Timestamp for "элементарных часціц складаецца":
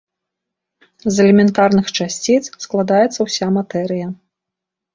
1.25-3.19